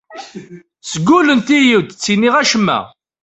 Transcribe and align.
Sgullent-iyi 0.91 1.73
ur 1.79 1.83
d-ttiniɣ 1.85 2.33
acemma. 2.41 2.79